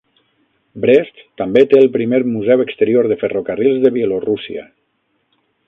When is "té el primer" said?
1.73-2.21